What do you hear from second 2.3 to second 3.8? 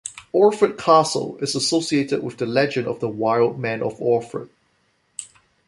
the legend of the Wild